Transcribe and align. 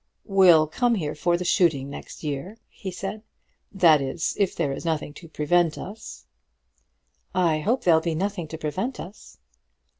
"We'll 0.25 0.65
come 0.65 0.95
here 0.95 1.13
for 1.13 1.37
the 1.37 1.45
shooting 1.45 1.87
next 1.87 2.23
year," 2.23 2.57
he 2.69 2.89
said; 2.89 3.21
"that 3.71 4.01
is, 4.01 4.35
if 4.39 4.55
there 4.55 4.71
is 4.73 4.83
nothing 4.83 5.13
to 5.13 5.29
prevent 5.29 5.77
us." 5.77 6.25
"I 7.35 7.59
hope 7.59 7.83
there'll 7.83 8.01
be 8.01 8.15
nothing 8.15 8.47
to 8.47 8.57
prevent 8.57 8.99
us." 8.99 9.37